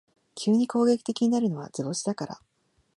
[0.33, 2.39] 急に攻撃的になるのは図星だから